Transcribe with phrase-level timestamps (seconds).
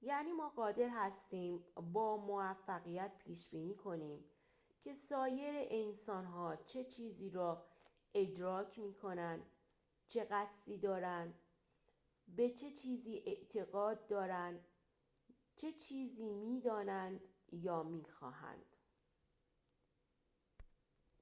[0.00, 4.24] یعنی ما قادر هستیم با موفقیت پیش‌بینی کنیم
[4.80, 7.64] که سایر انسانها چه چیزی را
[8.14, 9.42] ادراک می‌کنند
[10.08, 11.34] چه قصدی دارند
[12.36, 14.60] به چه چیزی اعتقاد دارند
[15.56, 17.20] چه چیزی می‌دانند
[17.52, 18.76] یا می‌خواهند